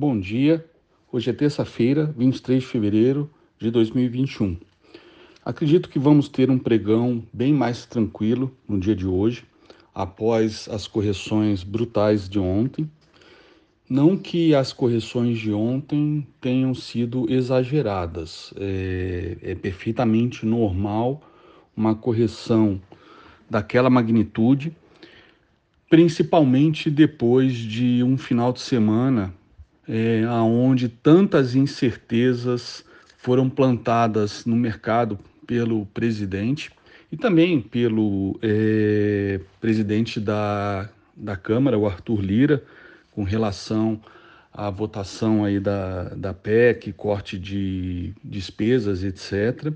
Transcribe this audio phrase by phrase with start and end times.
[0.00, 0.64] Bom dia.
[1.12, 4.56] Hoje é terça-feira, 23 de fevereiro de 2021.
[5.44, 9.44] Acredito que vamos ter um pregão bem mais tranquilo no dia de hoje,
[9.94, 12.90] após as correções brutais de ontem.
[13.90, 21.20] Não que as correções de ontem tenham sido exageradas, é, é perfeitamente normal
[21.76, 22.80] uma correção
[23.50, 24.74] daquela magnitude,
[25.90, 29.38] principalmente depois de um final de semana
[29.92, 32.84] é, aonde tantas incertezas
[33.18, 36.70] foram plantadas no mercado pelo presidente
[37.10, 42.62] e também pelo é, presidente da, da Câmara, o Arthur Lira,
[43.10, 44.00] com relação
[44.54, 49.72] à votação aí da, da PEC, corte de despesas, etc.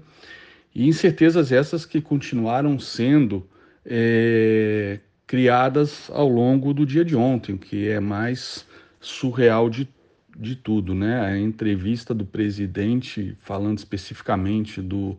[0.72, 3.44] E incertezas essas que continuaram sendo
[3.84, 8.64] é, criadas ao longo do dia de ontem, o que é mais
[9.00, 9.88] surreal de
[10.37, 11.20] de tudo, né?
[11.20, 15.17] A entrevista do presidente falando especificamente do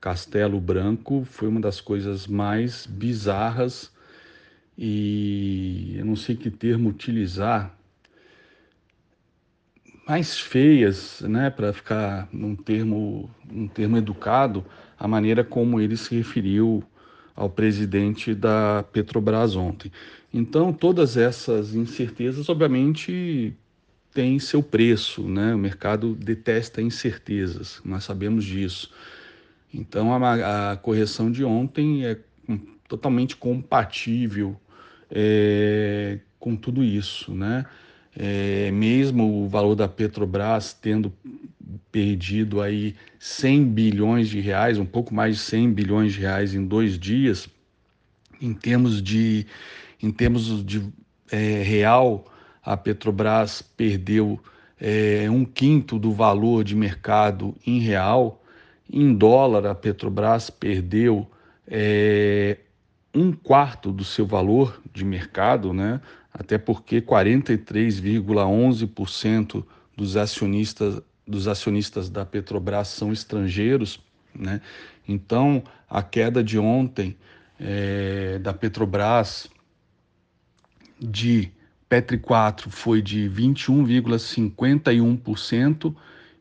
[0.00, 3.92] Castelo Branco foi uma das coisas mais bizarras
[4.76, 7.76] e eu não sei que termo utilizar,
[10.08, 14.64] mais feias, né, para ficar num termo, um termo educado,
[14.98, 16.82] a maneira como ele se referiu
[17.36, 19.92] ao presidente da Petrobras ontem.
[20.32, 23.54] Então, todas essas incertezas, obviamente,
[24.12, 25.54] tem seu preço, né?
[25.54, 28.90] O mercado detesta incertezas, nós sabemos disso.
[29.72, 32.18] Então a, a correção de ontem é
[32.88, 34.60] totalmente compatível
[35.10, 37.64] é, com tudo isso, né?
[38.16, 41.12] É, mesmo o valor da Petrobras tendo
[41.92, 46.66] perdido aí 100 bilhões de reais, um pouco mais de 100 bilhões de reais em
[46.66, 47.48] dois dias,
[48.40, 49.46] em termos de,
[50.02, 50.82] em termos de
[51.30, 52.26] é, real,
[52.62, 54.38] a Petrobras perdeu
[54.80, 58.42] é, um quinto do valor de mercado em real.
[58.90, 61.30] Em dólar, a Petrobras perdeu
[61.66, 62.58] é,
[63.14, 66.00] um quarto do seu valor de mercado, né?
[66.32, 69.64] até porque 43,11%
[69.96, 74.00] dos acionistas, dos acionistas da Petrobras são estrangeiros.
[74.34, 74.62] Né?
[75.06, 77.16] Então, a queda de ontem
[77.58, 79.50] é, da Petrobras
[80.98, 81.52] de
[81.90, 85.94] Petri 4 foi de 21,51%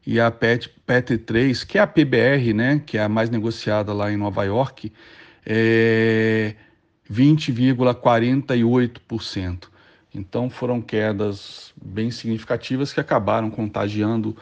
[0.05, 3.91] e a PET, PET 3, que é a PBR, né, que é a mais negociada
[3.91, 4.93] lá em Nova York,
[5.43, 6.53] é
[7.11, 9.69] 20,48%.
[10.13, 14.37] Então foram quedas bem significativas que acabaram contagiando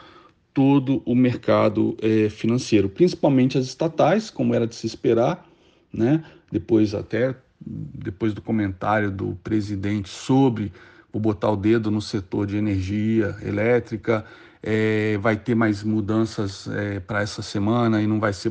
[0.52, 5.48] todo o mercado é, financeiro, principalmente as estatais, como era de se esperar,
[5.90, 6.22] né?
[6.52, 10.72] Depois até depois do comentário do presidente sobre
[11.18, 14.24] botar o dedo no setor de energia elétrica,
[14.62, 18.50] é, vai ter mais mudanças é, para essa semana e não vai ser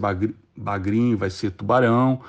[0.55, 2.21] bagrinho, vai ser tubarão,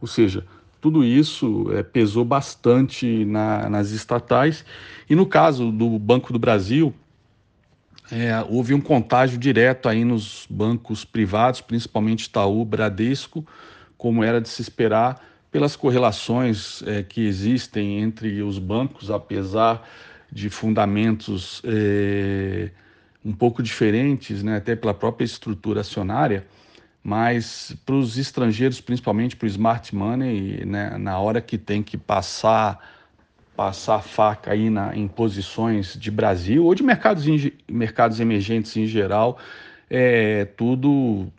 [0.00, 0.44] ou seja,
[0.80, 4.64] tudo isso é, pesou bastante na, nas estatais.
[5.08, 6.94] E no caso do Banco do Brasil,
[8.10, 13.44] é, houve um contágio direto aí nos bancos privados, principalmente Itaú, Bradesco,
[13.98, 15.20] como era de se esperar,
[15.56, 19.88] pelas correlações é, que existem entre os bancos, apesar
[20.30, 22.68] de fundamentos é,
[23.24, 26.46] um pouco diferentes, né, até pela própria estrutura acionária,
[27.02, 31.96] mas para os estrangeiros, principalmente para o smart money, né, na hora que tem que
[31.96, 32.94] passar
[33.56, 37.24] passar faca aí na, em posições de Brasil ou de mercados,
[37.66, 39.38] mercados emergentes em geral,
[39.88, 41.32] é, tudo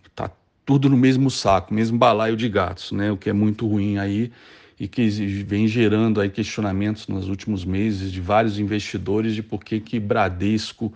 [0.68, 3.10] tudo no mesmo saco, mesmo balaio de gatos, né?
[3.10, 4.30] O que é muito ruim aí
[4.78, 5.08] e que
[5.46, 10.94] vem gerando aí questionamentos nos últimos meses de vários investidores de por que que Bradesco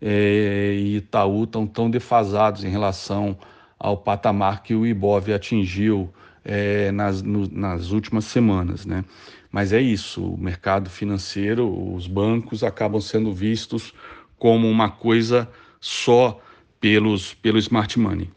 [0.00, 3.36] é, e Itaú estão tão defasados em relação
[3.76, 6.08] ao patamar que o Ibov atingiu
[6.44, 9.04] é, nas, no, nas últimas semanas, né?
[9.50, 13.92] Mas é isso, o mercado financeiro, os bancos acabam sendo vistos
[14.38, 15.48] como uma coisa
[15.80, 16.40] só
[16.80, 18.30] pelos, pelo smart money.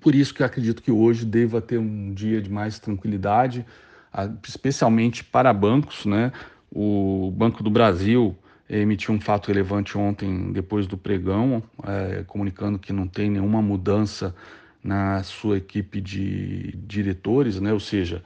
[0.00, 3.64] Por isso que eu acredito que hoje deva ter um dia de mais tranquilidade,
[4.46, 6.32] especialmente para bancos, né?
[6.70, 8.36] O Banco do Brasil
[8.68, 14.34] emitiu um fato relevante ontem, depois do pregão, é, comunicando que não tem nenhuma mudança
[14.82, 17.72] na sua equipe de diretores, né?
[17.72, 18.22] ou seja,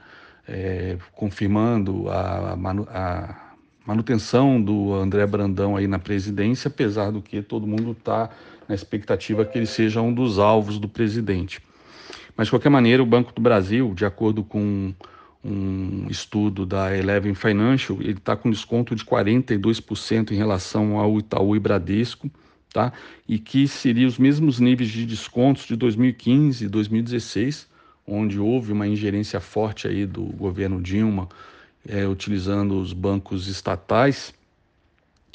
[0.47, 2.57] é, confirmando a,
[2.89, 3.48] a,
[3.89, 8.29] manutenção do André Brandão aí na presidência, apesar do que todo mundo está
[8.67, 11.59] na expectativa que ele seja um dos alvos do presidente.
[12.37, 14.93] Mas, de qualquer maneira, o Banco do Brasil, de acordo com
[15.43, 21.55] um estudo da Eleven Financial, ele está com desconto de 42% em relação ao Itaú
[21.55, 22.29] e Bradesco,
[22.71, 22.93] tá?
[23.27, 27.67] E que seria os mesmos níveis de descontos de 2015 e 2016,
[28.05, 31.27] onde houve uma ingerência forte aí do governo Dilma,
[31.87, 34.33] é, utilizando os bancos estatais,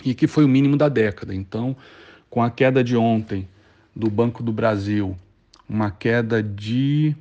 [0.04, 1.34] e que foi o mínimo da década.
[1.34, 1.76] Então,
[2.28, 3.48] com a queda de ontem
[3.94, 5.16] do Banco do Brasil,
[5.68, 7.14] uma queda de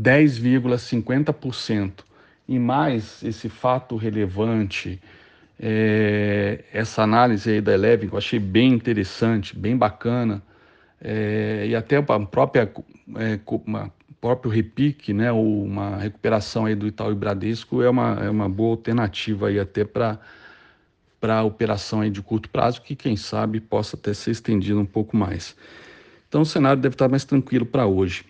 [0.00, 2.04] 10,50%,
[2.48, 5.00] e mais esse fato relevante,
[5.58, 10.42] é, essa análise aí da Eleven, que eu achei bem interessante, bem bacana,
[11.00, 12.72] é, e até a própria
[13.16, 13.38] é,
[14.26, 18.48] próprio repique, né, ou uma recuperação aí do Itaú e Bradesco é uma, é uma
[18.48, 20.18] boa alternativa aí até para
[21.20, 25.16] para operação aí de curto prazo, que quem sabe possa até ser estendido um pouco
[25.16, 25.56] mais.
[26.28, 28.24] Então o cenário deve estar mais tranquilo para hoje.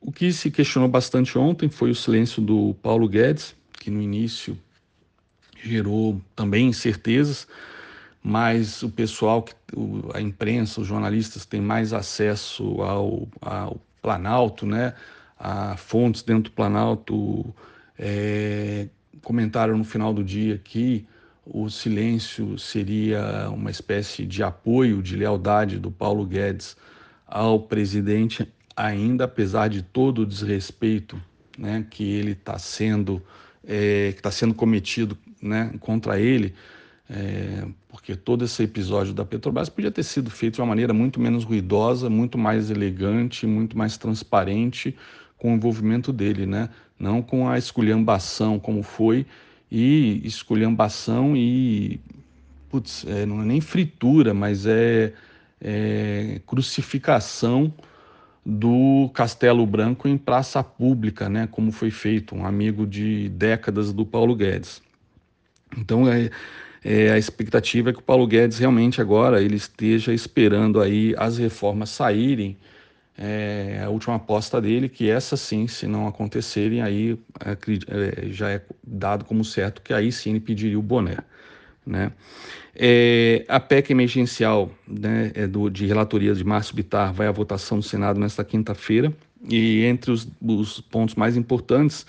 [0.00, 4.58] O que se questionou bastante ontem foi o silêncio do Paulo Guedes, que no início
[5.62, 7.46] gerou também incertezas,
[8.22, 9.44] mas o pessoal,
[10.14, 14.94] a imprensa, os jornalistas têm mais acesso ao, ao Planalto, né?
[15.38, 17.54] A fontes dentro do Planalto
[17.98, 18.88] é,
[19.22, 21.06] comentaram no final do dia que
[21.46, 26.76] o silêncio seria uma espécie de apoio, de lealdade do Paulo Guedes
[27.26, 28.46] ao presidente,
[28.76, 31.20] ainda apesar de todo o desrespeito
[31.56, 33.22] né, que ele está sendo,
[33.66, 36.54] é, está sendo cometido né, contra ele,
[37.08, 41.18] é, porque todo esse episódio da Petrobras podia ter sido feito de uma maneira muito
[41.18, 44.94] menos ruidosa, muito mais elegante, muito mais transparente
[45.38, 46.68] com o envolvimento dele, né?
[46.98, 49.26] Não com a esculhambação como foi
[49.70, 52.00] e esculhambação e
[52.68, 55.12] putz, é, não é nem fritura, mas é,
[55.60, 57.72] é crucificação
[58.44, 61.46] do Castelo Branco em praça pública, né?
[61.50, 64.82] Como foi feito, um amigo de décadas do Paulo Guedes.
[65.76, 66.30] Então é
[66.84, 71.38] é, a expectativa é que o Paulo Guedes realmente agora ele esteja esperando aí as
[71.38, 72.56] reformas saírem.
[73.20, 78.62] É, a última aposta dele, que essa sim, se não acontecerem, aí é, já é
[78.86, 81.18] dado como certo que aí sim ele pediria o boné.
[81.84, 82.12] Né?
[82.76, 87.78] É, a PEC emergencial né, é do, de relatoria de Márcio Bitar vai à votação
[87.78, 89.12] no Senado nesta quinta-feira
[89.50, 92.06] e entre os, os pontos mais importantes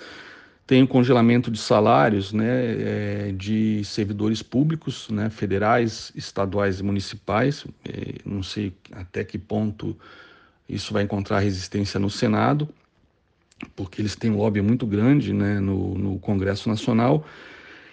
[0.67, 7.65] tem o congelamento de salários né, é, de servidores públicos, né, federais, estaduais e municipais.
[7.83, 9.97] É, não sei até que ponto
[10.69, 12.69] isso vai encontrar resistência no Senado,
[13.75, 17.25] porque eles têm um lobby muito grande né, no, no Congresso Nacional.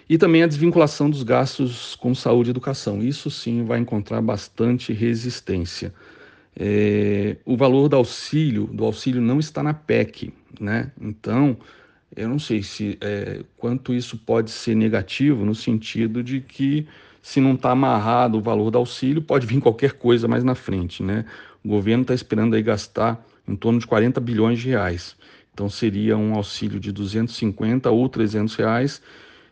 [0.08, 3.02] E também a desvinculação dos gastos com saúde e educação.
[3.02, 5.92] Isso sim vai encontrar bastante resistência.
[6.54, 10.92] É, o valor do auxílio, do auxílio não está na PEC, né?
[11.00, 11.56] Então,
[12.16, 16.86] eu não sei se é, quanto isso pode ser negativo no sentido de que
[17.20, 21.02] se não está amarrado o valor do auxílio, pode vir qualquer coisa mais na frente,
[21.02, 21.24] né?
[21.66, 25.16] O governo está esperando aí gastar em torno de 40 bilhões de reais.
[25.52, 29.02] Então seria um auxílio de 250 ou 300 reais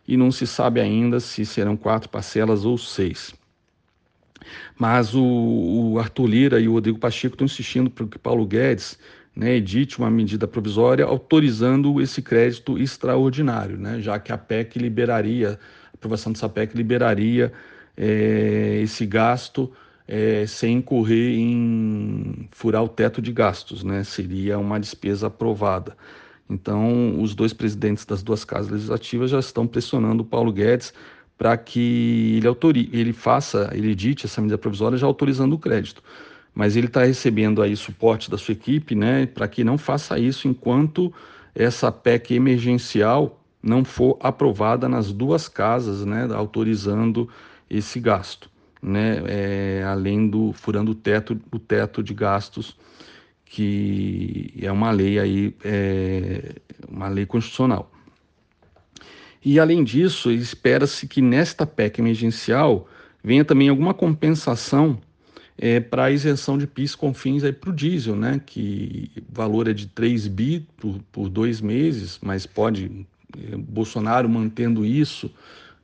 [0.07, 3.35] e não se sabe ainda se serão quatro parcelas ou seis.
[4.79, 8.97] Mas o, o Arthur Lira e o Rodrigo Pacheco estão insistindo para que Paulo Guedes
[9.35, 15.59] né, edite uma medida provisória autorizando esse crédito extraordinário, né, já que a PEC liberaria,
[15.91, 17.51] a aprovação dessa PEC liberaria
[17.97, 19.69] é, esse gasto
[20.07, 25.95] é, sem incorrer em furar o teto de gastos, né, seria uma despesa aprovada.
[26.49, 30.93] Então, os dois presidentes das duas casas legislativas já estão pressionando o Paulo Guedes
[31.37, 36.03] para que ele, autorize, ele faça, ele edite essa medida provisória já autorizando o crédito.
[36.53, 40.47] Mas ele está recebendo aí suporte da sua equipe, né, para que não faça isso
[40.47, 41.11] enquanto
[41.53, 47.27] essa PEC emergencial não for aprovada nas duas casas, né, autorizando
[47.69, 48.49] esse gasto,
[48.85, 52.77] né, é, além do furando o teto, o teto de gastos
[53.43, 56.55] que é uma lei aí, é,
[56.87, 57.91] uma lei constitucional.
[59.43, 62.87] E além disso, espera-se que nesta PEC emergencial
[63.23, 64.99] venha também alguma compensação
[65.57, 68.41] é, para a isenção de PIS com fins para o diesel, né?
[68.45, 74.27] que o valor é de 3 bi por, por dois meses, mas pode, é, Bolsonaro
[74.27, 75.31] mantendo isso,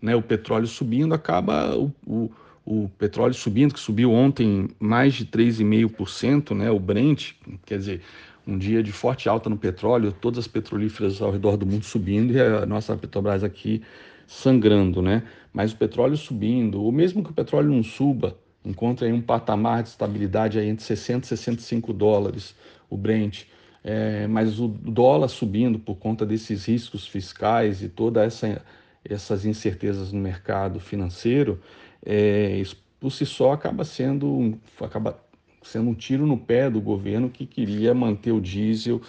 [0.01, 0.15] né?
[0.15, 2.31] o petróleo subindo, acaba o, o,
[2.65, 6.70] o petróleo subindo, que subiu ontem mais de 3,5%, né?
[6.70, 7.34] o Brent,
[7.65, 8.01] quer dizer,
[8.46, 12.34] um dia de forte alta no petróleo, todas as petrolíferas ao redor do mundo subindo
[12.34, 13.82] e a nossa Petrobras aqui
[14.27, 15.24] sangrando, né?
[15.53, 19.84] Mas o petróleo subindo, ou mesmo que o petróleo não suba, encontra aí um patamar
[19.84, 22.56] de estabilidade aí entre 60 e 65 dólares
[22.89, 23.46] o Brent.
[23.84, 28.62] é, mas o dólar subindo por conta desses riscos fiscais e toda essa
[29.03, 31.60] essas incertezas no mercado financeiro,
[32.05, 35.20] é, isso por si só acaba sendo acaba
[35.63, 39.01] sendo um tiro no pé do governo que queria manter o diesel,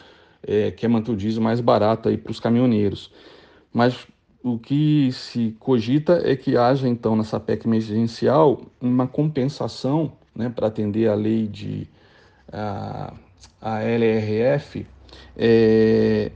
[0.42, 3.10] é, quer manter o diesel mais barato aí para os caminhoneiros.
[3.72, 4.06] Mas
[4.42, 10.66] o que se cogita é que haja então nessa PEC emergencial uma compensação né, para
[10.66, 11.88] atender a lei de
[12.52, 13.14] a,
[13.60, 14.86] a LRF,
[15.36, 16.30] é,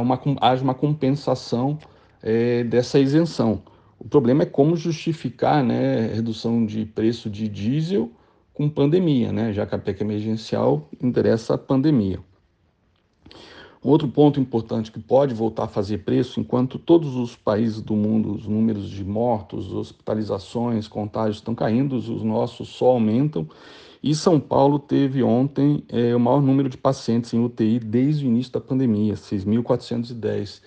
[0.00, 1.78] uma, haja uma compensação
[2.22, 3.62] é, dessa isenção.
[4.06, 8.08] O problema é como justificar né, redução de preço de diesel
[8.54, 12.20] com pandemia, né, já que a PEC emergencial interessa a pandemia.
[13.82, 18.32] Outro ponto importante que pode voltar a fazer preço, enquanto todos os países do mundo,
[18.32, 23.48] os números de mortos, hospitalizações, contágios estão caindo, os nossos só aumentam.
[24.00, 28.28] E São Paulo teve ontem é, o maior número de pacientes em UTI desde o
[28.28, 30.60] início da pandemia, 6.410.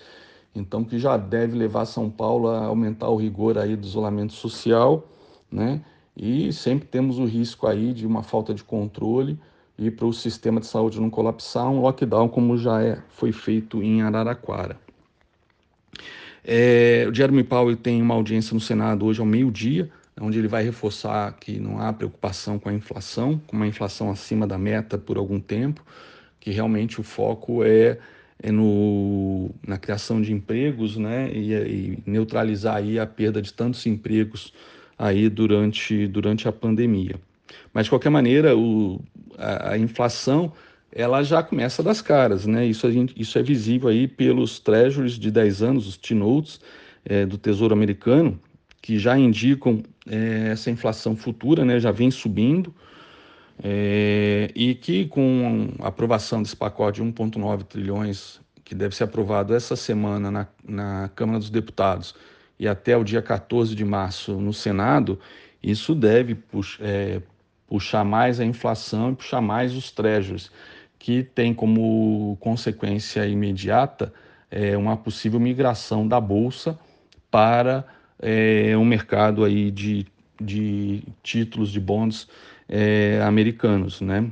[0.54, 5.08] Então, que já deve levar São Paulo a aumentar o rigor aí do isolamento social,
[5.52, 5.82] né?
[6.16, 9.40] E sempre temos o risco aí de uma falta de controle
[9.78, 13.82] e para o sistema de saúde não colapsar, um lockdown como já é, foi feito
[13.82, 14.78] em Araraquara.
[16.44, 19.90] É, o Jeremy Powell tem uma audiência no Senado hoje ao meio-dia,
[20.20, 24.46] onde ele vai reforçar que não há preocupação com a inflação, com uma inflação acima
[24.46, 25.82] da meta por algum tempo,
[26.40, 28.00] que realmente o foco é, é
[28.46, 34.54] no, na criação de empregos né, e, e neutralizar aí a perda de tantos empregos
[34.98, 37.16] aí durante, durante a pandemia.
[37.74, 39.02] Mas, de qualquer maneira, o,
[39.38, 40.52] a, a, inflação
[40.92, 42.46] ela já começa das caras.
[42.46, 42.66] Né?
[42.66, 46.60] Isso, gente, isso é visível aí pelos treasuries de 10 anos, os T-Notes
[47.06, 48.40] é, do Tesouro Americano,
[48.82, 51.80] que já indicam é, essa inflação futura, né?
[51.80, 52.74] já vem subindo.
[53.62, 59.54] É, e que com a aprovação desse pacote de 1,9 trilhões, que deve ser aprovado
[59.54, 62.16] essa semana na, na Câmara dos Deputados
[62.58, 65.20] e até o dia 14 de março no Senado,
[65.62, 67.22] isso deve puxar, é,
[67.68, 70.52] puxar mais a inflação e puxar mais os treasuries,
[70.98, 74.14] que tem como consequência imediata
[74.52, 76.78] é, uma possível migração da bolsa
[77.30, 77.86] para
[78.20, 80.06] é, um mercado aí de,
[80.40, 82.28] de títulos de bonds
[82.70, 84.32] é, americanos, né?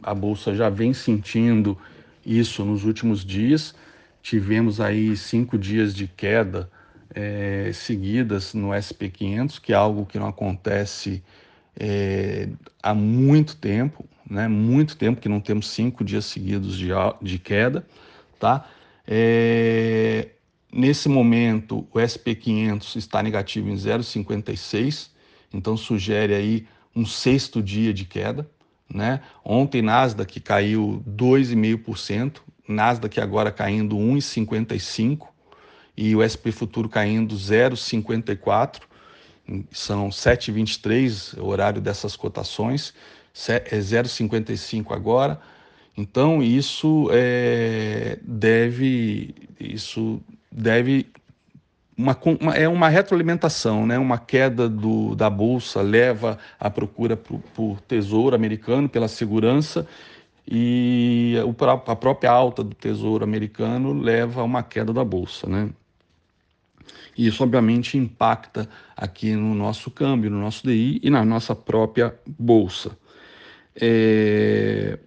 [0.00, 1.76] A bolsa já vem sentindo
[2.24, 3.74] isso nos últimos dias.
[4.22, 6.70] Tivemos aí cinco dias de queda
[7.12, 11.22] é, seguidas no SP500, que é algo que não acontece
[11.78, 12.48] é,
[12.82, 14.46] há muito tempo, né?
[14.46, 17.84] Muito tempo que não temos cinco dias seguidos de, de queda,
[18.38, 18.68] tá?
[19.06, 20.28] É,
[20.72, 25.10] nesse momento, o SP500 está negativo em 0,56,
[25.52, 28.48] então sugere aí um sexto dia de queda,
[28.92, 29.20] né?
[29.44, 35.28] Ontem Nasdaq caiu 2,5%, Nasdaq agora caindo 1,55
[35.96, 38.82] e o SP futuro caindo 0,54
[39.70, 42.94] são 7h23, o horário dessas cotações,
[43.48, 45.40] é 0,55 agora.
[45.96, 51.06] Então isso é, deve, isso deve
[52.02, 53.96] uma, uma, é uma retroalimentação, né?
[53.98, 59.86] uma queda do, da bolsa leva a procura por, por tesouro americano, pela segurança,
[60.46, 61.36] e
[61.86, 65.48] a própria alta do tesouro americano leva a uma queda da bolsa.
[65.48, 65.70] Né?
[67.16, 72.14] E isso, obviamente, impacta aqui no nosso câmbio, no nosso DI e na nossa própria
[72.26, 72.96] bolsa.
[73.80, 74.98] É...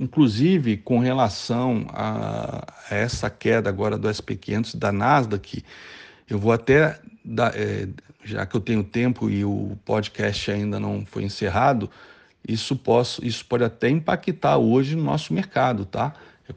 [0.00, 5.62] Inclusive, com relação a essa queda agora do SP500 da Nasdaq,
[6.26, 6.98] eu vou até,
[7.54, 7.86] é,
[8.24, 11.90] já que eu tenho tempo e o podcast ainda não foi encerrado,
[12.48, 16.14] isso, posso, isso pode até impactar hoje no nosso mercado, tá?
[16.48, 16.54] Eu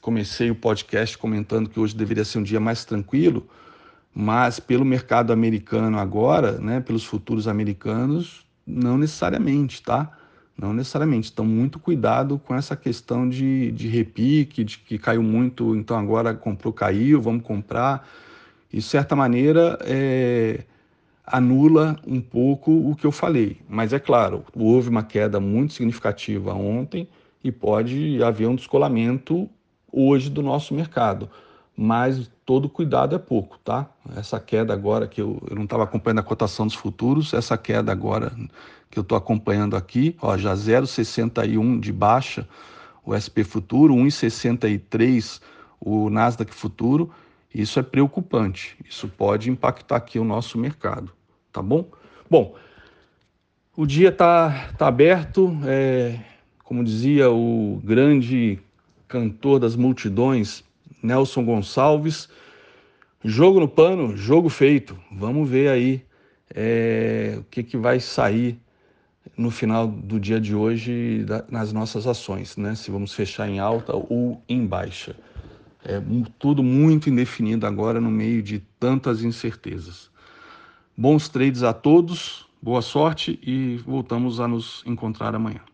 [0.00, 3.48] comecei o podcast comentando que hoje deveria ser um dia mais tranquilo,
[4.12, 10.10] mas pelo mercado americano agora, né, pelos futuros americanos, não necessariamente, tá?
[10.60, 11.30] Não necessariamente.
[11.32, 16.34] Então, muito cuidado com essa questão de, de repique, de que caiu muito, então agora
[16.34, 18.06] comprou, caiu, vamos comprar.
[18.70, 20.64] E, de certa maneira, é,
[21.26, 23.56] anula um pouco o que eu falei.
[23.66, 27.08] Mas, é claro, houve uma queda muito significativa ontem
[27.42, 29.48] e pode haver um descolamento
[29.90, 31.30] hoje do nosso mercado
[31.82, 33.88] mas todo cuidado é pouco, tá?
[34.14, 37.90] Essa queda agora que eu, eu não estava acompanhando a cotação dos futuros, essa queda
[37.90, 38.30] agora
[38.90, 42.46] que eu estou acompanhando aqui, ó, já 0,61 de baixa
[43.02, 45.40] o SP futuro, 1,63
[45.80, 47.10] o Nasdaq futuro,
[47.54, 51.10] isso é preocupante, isso pode impactar aqui o nosso mercado,
[51.50, 51.88] tá bom?
[52.28, 52.56] Bom,
[53.74, 56.20] o dia está tá aberto, é,
[56.62, 58.58] Como dizia o grande
[59.08, 60.62] cantor das multidões,
[61.02, 62.28] Nelson Gonçalves,
[63.24, 64.98] jogo no pano, jogo feito.
[65.10, 66.04] Vamos ver aí
[66.54, 68.58] é, o que, que vai sair
[69.36, 72.74] no final do dia de hoje da, nas nossas ações, né?
[72.74, 75.16] Se vamos fechar em alta ou em baixa.
[75.84, 76.00] É
[76.38, 80.10] tudo muito indefinido agora no meio de tantas incertezas.
[80.96, 85.69] Bons trades a todos, boa sorte e voltamos a nos encontrar amanhã.